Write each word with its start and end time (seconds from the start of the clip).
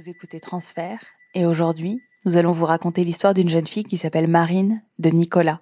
Vous 0.00 0.08
écoutez 0.08 0.40
Transfert 0.40 1.04
et 1.34 1.44
aujourd'hui, 1.44 2.00
nous 2.24 2.38
allons 2.38 2.52
vous 2.52 2.64
raconter 2.64 3.04
l'histoire 3.04 3.34
d'une 3.34 3.50
jeune 3.50 3.66
fille 3.66 3.84
qui 3.84 3.98
s'appelle 3.98 4.28
Marine 4.28 4.82
de 4.98 5.10
Nicolas. 5.10 5.60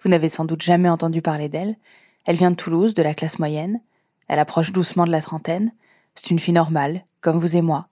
Vous 0.00 0.08
n'avez 0.08 0.28
sans 0.28 0.44
doute 0.44 0.62
jamais 0.62 0.88
entendu 0.88 1.22
parler 1.22 1.48
d'elle. 1.48 1.76
Elle 2.24 2.36
vient 2.36 2.52
de 2.52 2.56
Toulouse, 2.56 2.94
de 2.94 3.02
la 3.02 3.14
classe 3.14 3.40
moyenne. 3.40 3.80
Elle 4.28 4.38
approche 4.38 4.70
doucement 4.70 5.06
de 5.06 5.10
la 5.10 5.20
trentaine. 5.20 5.72
C'est 6.14 6.30
une 6.30 6.38
fille 6.38 6.54
normale, 6.54 7.04
comme 7.20 7.38
vous 7.38 7.56
et 7.56 7.62
moi. 7.62 7.88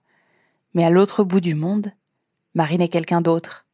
Mais 0.73 0.85
à 0.85 0.89
l'autre 0.89 1.25
bout 1.25 1.41
du 1.41 1.53
monde, 1.53 1.91
Marine 2.55 2.81
est 2.81 2.87
quelqu'un 2.87 3.19
d'autre. 3.19 3.65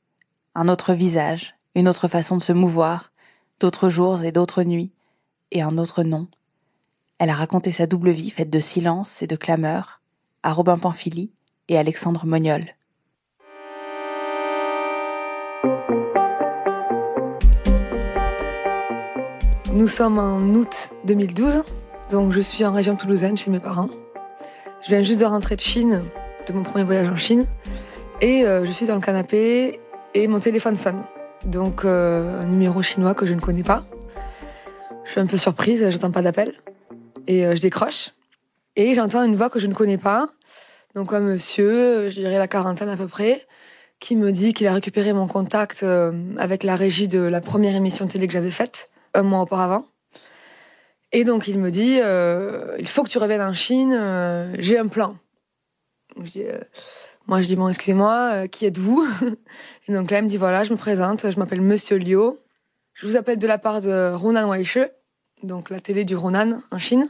Un 0.55 0.67
autre 0.67 0.95
visage, 0.95 1.55
une 1.75 1.87
autre 1.87 2.07
façon 2.07 2.37
de 2.37 2.41
se 2.41 2.53
mouvoir, 2.53 3.11
d'autres 3.59 3.89
jours 3.89 4.23
et 4.23 4.31
d'autres 4.31 4.63
nuits, 4.63 4.93
et 5.51 5.61
un 5.61 5.77
autre 5.77 6.01
nom. 6.01 6.27
Elle 7.19 7.29
a 7.29 7.35
raconté 7.35 7.71
sa 7.71 7.85
double 7.85 8.09
vie 8.09 8.31
faite 8.31 8.49
de 8.49 8.59
silence 8.59 9.21
et 9.21 9.27
de 9.27 9.35
clameur 9.35 10.01
à 10.41 10.53
Robin 10.53 10.79
Pamphili 10.79 11.29
et 11.69 11.77
Alexandre 11.77 12.25
Mognol. 12.25 12.65
Nous 19.73 19.87
sommes 19.87 20.19
en 20.19 20.39
août 20.53 20.93
2012, 21.05 21.63
donc 22.09 22.31
je 22.31 22.39
suis 22.39 22.63
en 22.63 22.71
région 22.71 22.95
toulousaine 22.95 23.35
chez 23.35 23.51
mes 23.51 23.59
parents. 23.59 23.89
Je 24.81 24.89
viens 24.89 25.01
juste 25.01 25.19
de 25.19 25.25
rentrer 25.25 25.55
de 25.55 25.61
Chine, 25.61 26.01
de 26.47 26.53
mon 26.53 26.63
premier 26.63 26.85
voyage 26.85 27.09
en 27.09 27.15
Chine, 27.15 27.45
et 28.21 28.45
euh, 28.45 28.65
je 28.65 28.71
suis 28.71 28.85
dans 28.85 28.95
le 28.95 29.01
canapé 29.01 29.79
et 30.13 30.27
mon 30.27 30.39
téléphone 30.39 30.75
sonne. 30.75 31.03
Donc 31.45 31.83
euh, 31.83 32.41
un 32.41 32.47
numéro 32.47 32.81
chinois 32.81 33.13
que 33.13 33.25
je 33.25 33.33
ne 33.33 33.41
connais 33.41 33.63
pas. 33.63 33.83
Je 35.03 35.11
suis 35.11 35.19
un 35.19 35.25
peu 35.25 35.37
surprise, 35.37 35.87
j'attends 35.89 36.11
pas 36.11 36.21
d'appel 36.21 36.53
et 37.27 37.45
euh, 37.45 37.55
je 37.55 37.61
décroche 37.61 38.11
et 38.75 38.93
j'entends 38.93 39.23
une 39.23 39.35
voix 39.35 39.49
que 39.49 39.59
je 39.59 39.67
ne 39.67 39.73
connais 39.73 39.97
pas. 39.97 40.29
Donc 40.95 41.11
un 41.11 41.19
monsieur, 41.19 42.09
je 42.09 42.21
dirais 42.21 42.37
la 42.37 42.47
quarantaine 42.47 42.87
à 42.87 42.95
peu 42.95 43.07
près, 43.07 43.45
qui 43.99 44.15
me 44.15 44.31
dit 44.31 44.53
qu'il 44.53 44.65
a 44.67 44.73
récupéré 44.73 45.11
mon 45.11 45.27
contact 45.27 45.83
euh, 45.83 46.13
avec 46.37 46.63
la 46.63 46.77
régie 46.77 47.09
de 47.09 47.19
la 47.19 47.41
première 47.41 47.75
émission 47.75 48.07
télé 48.07 48.27
que 48.27 48.33
j'avais 48.33 48.49
faite 48.49 48.89
un 49.13 49.21
mois 49.21 49.41
auparavant. 49.41 49.85
Et 51.11 51.25
donc 51.25 51.49
il 51.49 51.59
me 51.59 51.69
dit, 51.69 51.99
euh, 52.01 52.77
il 52.79 52.87
faut 52.87 53.03
que 53.03 53.09
tu 53.09 53.17
reviennes 53.17 53.41
en 53.41 53.51
Chine, 53.51 53.93
euh, 53.93 54.55
j'ai 54.57 54.77
un 54.77 54.87
plan. 54.87 55.17
Donc, 56.15 56.27
je 56.27 56.31
dis, 56.31 56.43
euh, 56.43 56.59
moi 57.27 57.41
je 57.41 57.47
dis, 57.47 57.57
bon 57.57 57.67
excusez-moi, 57.67 58.31
euh, 58.33 58.47
qui 58.47 58.65
êtes-vous? 58.65 59.05
Et 59.89 59.93
donc 59.93 60.11
là 60.11 60.19
il 60.19 60.23
me 60.23 60.29
dit, 60.29 60.37
voilà, 60.37 60.63
je 60.63 60.71
me 60.71 60.77
présente, 60.77 61.29
je 61.29 61.37
m'appelle 61.39 61.61
Monsieur 61.61 61.97
Liu. 61.97 62.37
Je 62.93 63.05
vous 63.05 63.17
appelle 63.17 63.37
de 63.37 63.47
la 63.47 63.57
part 63.57 63.81
de 63.81 64.13
Ronan 64.13 64.49
Weiche, 64.49 64.79
donc 65.43 65.69
la 65.69 65.81
télé 65.81 66.05
du 66.05 66.15
Ronan 66.15 66.61
en 66.71 66.79
Chine. 66.79 67.09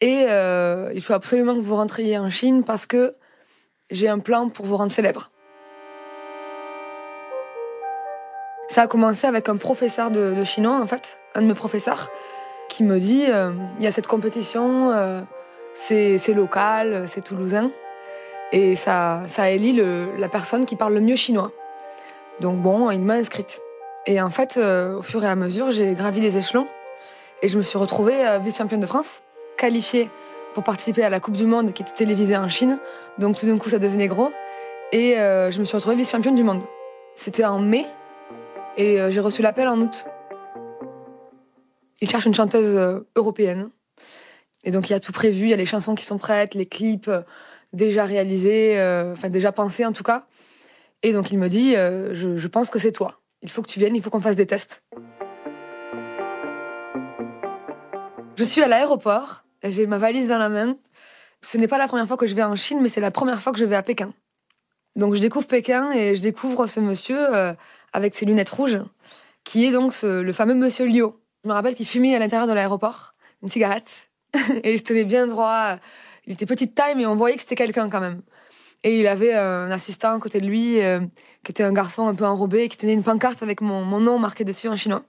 Et 0.00 0.26
euh, 0.28 0.90
il 0.94 1.02
faut 1.02 1.12
absolument 1.12 1.54
que 1.54 1.60
vous 1.60 1.76
rentriez 1.76 2.16
en 2.16 2.30
Chine 2.30 2.64
parce 2.64 2.86
que 2.86 3.14
j'ai 3.90 4.08
un 4.08 4.18
plan 4.18 4.48
pour 4.48 4.64
vous 4.64 4.76
rendre 4.76 4.92
célèbre. 4.92 5.30
Ça 8.68 8.82
a 8.82 8.86
commencé 8.86 9.26
avec 9.26 9.48
un 9.48 9.56
professeur 9.56 10.10
de, 10.10 10.42
chinois, 10.44 10.80
en 10.80 10.86
fait, 10.86 11.18
un 11.34 11.42
de 11.42 11.46
mes 11.46 11.54
professeurs, 11.54 12.10
qui 12.68 12.84
me 12.84 12.98
dit 12.98 13.24
euh, 13.28 13.50
il 13.78 13.84
y 13.84 13.88
a 13.88 13.92
cette 13.92 14.06
compétition, 14.06 14.92
euh, 14.92 15.20
c'est 15.74 16.32
local, 16.32 17.06
c'est 17.08 17.22
toulousain, 17.22 17.70
et 18.52 18.76
ça, 18.76 19.22
ça 19.26 19.50
élit 19.50 19.82
la 20.16 20.28
personne 20.28 20.66
qui 20.66 20.76
parle 20.76 20.94
le 20.94 21.00
mieux 21.00 21.16
chinois. 21.16 21.50
Donc 22.38 22.58
bon, 22.58 22.90
il 22.90 23.00
m'a 23.00 23.14
inscrite. 23.14 23.60
Et 24.06 24.20
en 24.22 24.30
fait, 24.30 24.56
au 24.56 25.02
fur 25.02 25.24
et 25.24 25.28
à 25.28 25.34
mesure, 25.34 25.72
j'ai 25.72 25.92
gravi 25.94 26.20
les 26.20 26.38
échelons 26.38 26.66
et 27.42 27.48
je 27.48 27.56
me 27.58 27.62
suis 27.62 27.76
retrouvée 27.76 28.38
vice-championne 28.42 28.80
de 28.80 28.86
France, 28.86 29.22
qualifiée 29.60 30.08
pour 30.54 30.64
participer 30.64 31.04
à 31.04 31.10
la 31.10 31.20
Coupe 31.20 31.36
du 31.36 31.44
Monde 31.44 31.72
qui 31.72 31.82
était 31.82 31.92
télévisée 31.92 32.36
en 32.36 32.48
Chine. 32.48 32.78
Donc 33.18 33.38
tout 33.38 33.46
d'un 33.46 33.58
coup, 33.58 33.68
ça 33.68 33.78
devenait 33.78 34.08
gros. 34.08 34.32
Et 34.92 35.18
euh, 35.18 35.50
je 35.50 35.58
me 35.60 35.64
suis 35.64 35.76
retrouvée 35.76 35.96
vice-championne 35.96 36.34
du 36.34 36.42
monde. 36.42 36.62
C'était 37.14 37.44
en 37.44 37.60
mai 37.60 37.86
et 38.76 39.00
euh, 39.00 39.10
j'ai 39.10 39.20
reçu 39.20 39.42
l'appel 39.42 39.68
en 39.68 39.78
août. 39.78 40.06
Ils 42.00 42.08
cherchent 42.08 42.26
une 42.26 42.34
chanteuse 42.34 42.74
euh, 42.74 43.00
européenne. 43.14 43.70
Et 44.64 44.70
donc 44.70 44.88
il 44.88 44.92
y 44.92 44.96
a 44.96 45.00
tout 45.00 45.12
prévu, 45.12 45.44
il 45.44 45.50
y 45.50 45.54
a 45.54 45.56
les 45.56 45.66
chansons 45.66 45.94
qui 45.94 46.04
sont 46.04 46.18
prêtes, 46.18 46.54
les 46.54 46.66
clips 46.66 47.10
déjà 47.72 48.04
réalisés, 48.04 48.74
enfin 49.10 49.30
déjà 49.30 49.52
pensés 49.52 49.86
en 49.86 49.92
tout 49.92 50.02
cas. 50.02 50.26
Et 51.02 51.12
donc 51.12 51.30
il 51.30 51.38
me 51.38 51.48
dit, 51.48 51.72
je 51.72 52.46
pense 52.46 52.68
que 52.68 52.78
c'est 52.78 52.92
toi. 52.92 53.20
Il 53.40 53.48
faut 53.48 53.62
que 53.62 53.70
tu 53.70 53.78
viennes, 53.78 53.96
il 53.96 54.02
faut 54.02 54.10
qu'on 54.10 54.20
fasse 54.20 54.36
des 54.36 54.44
tests. 54.44 54.82
Je 58.36 58.44
suis 58.44 58.62
à 58.62 58.68
l'aéroport, 58.68 59.39
j'ai 59.64 59.86
ma 59.86 59.98
valise 59.98 60.28
dans 60.28 60.38
la 60.38 60.48
main. 60.48 60.76
Ce 61.42 61.56
n'est 61.58 61.68
pas 61.68 61.78
la 61.78 61.88
première 61.88 62.06
fois 62.06 62.16
que 62.16 62.26
je 62.26 62.34
vais 62.34 62.42
en 62.42 62.56
Chine, 62.56 62.80
mais 62.82 62.88
c'est 62.88 63.00
la 63.00 63.10
première 63.10 63.40
fois 63.40 63.52
que 63.52 63.58
je 63.58 63.64
vais 63.64 63.76
à 63.76 63.82
Pékin. 63.82 64.12
Donc 64.96 65.14
je 65.14 65.20
découvre 65.20 65.46
Pékin 65.46 65.90
et 65.92 66.16
je 66.16 66.22
découvre 66.22 66.66
ce 66.66 66.80
monsieur 66.80 67.18
euh, 67.34 67.52
avec 67.92 68.14
ses 68.14 68.26
lunettes 68.26 68.50
rouges, 68.50 68.80
qui 69.44 69.64
est 69.66 69.70
donc 69.70 69.94
ce- 69.94 70.20
le 70.20 70.32
fameux 70.32 70.54
monsieur 70.54 70.84
Liu. 70.86 71.06
Je 71.44 71.48
me 71.48 71.54
rappelle 71.54 71.74
qu'il 71.74 71.86
fumait 71.86 72.14
à 72.14 72.18
l'intérieur 72.18 72.46
de 72.46 72.52
l'aéroport, 72.52 73.14
une 73.42 73.48
cigarette, 73.48 74.10
et 74.64 74.74
il 74.74 74.78
se 74.78 74.84
tenait 74.84 75.04
bien 75.04 75.26
droit. 75.26 75.76
Il 76.26 76.34
était 76.34 76.46
petite 76.46 76.74
taille, 76.74 76.94
mais 76.96 77.06
on 77.06 77.14
voyait 77.16 77.36
que 77.36 77.42
c'était 77.42 77.54
quelqu'un 77.54 77.88
quand 77.88 78.00
même. 78.00 78.20
Et 78.82 79.00
il 79.00 79.06
avait 79.06 79.34
un 79.34 79.70
assistant 79.70 80.14
à 80.16 80.18
côté 80.18 80.40
de 80.40 80.46
lui, 80.46 80.80
euh, 80.82 81.00
qui 81.44 81.52
était 81.52 81.62
un 81.62 81.72
garçon 81.72 82.06
un 82.06 82.14
peu 82.14 82.24
enrobé, 82.24 82.68
qui 82.68 82.76
tenait 82.76 82.92
une 82.92 83.02
pancarte 83.02 83.42
avec 83.42 83.60
mon, 83.60 83.84
mon 83.84 84.00
nom 84.00 84.18
marqué 84.18 84.44
dessus 84.44 84.68
en 84.68 84.76
chinois. 84.76 85.02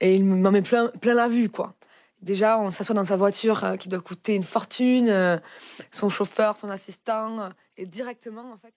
Et 0.00 0.14
il 0.14 0.24
m'en 0.24 0.50
met 0.50 0.62
plein, 0.62 0.88
plein 1.00 1.14
la 1.14 1.28
vue, 1.28 1.48
quoi. 1.50 1.74
Déjà, 2.20 2.58
on 2.58 2.72
s'assoit 2.72 2.96
dans 2.96 3.04
sa 3.04 3.16
voiture 3.16 3.62
euh, 3.64 3.76
qui 3.76 3.88
doit 3.88 4.00
coûter 4.00 4.34
une 4.34 4.42
fortune, 4.42 5.08
euh, 5.08 5.38
son 5.92 6.08
chauffeur, 6.08 6.56
son 6.56 6.68
assistant, 6.68 7.40
euh, 7.40 7.48
et 7.76 7.86
directement, 7.86 8.52
en 8.52 8.58
fait. 8.58 8.74